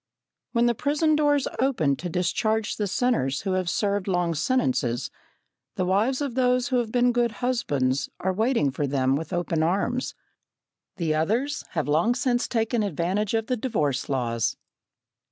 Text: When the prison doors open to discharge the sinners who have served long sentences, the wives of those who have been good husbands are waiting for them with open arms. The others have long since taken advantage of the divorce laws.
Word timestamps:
When 0.53 0.65
the 0.65 0.73
prison 0.73 1.15
doors 1.15 1.47
open 1.59 1.95
to 1.97 2.09
discharge 2.09 2.77
the 2.77 2.87
sinners 2.87 3.41
who 3.41 3.51
have 3.51 3.69
served 3.69 4.07
long 4.07 4.33
sentences, 4.33 5.11
the 5.75 5.85
wives 5.85 6.21
of 6.21 6.33
those 6.33 6.69
who 6.69 6.77
have 6.77 6.91
been 6.91 7.11
good 7.11 7.33
husbands 7.33 8.09
are 8.19 8.33
waiting 8.33 8.71
for 8.71 8.87
them 8.87 9.15
with 9.15 9.31
open 9.31 9.61
arms. 9.61 10.15
The 10.97 11.13
others 11.13 11.63
have 11.73 11.87
long 11.87 12.15
since 12.15 12.47
taken 12.47 12.81
advantage 12.81 13.35
of 13.35 13.45
the 13.45 13.55
divorce 13.57 14.09
laws. 14.09 14.57